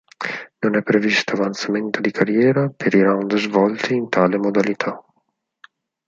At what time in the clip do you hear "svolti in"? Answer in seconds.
3.35-4.09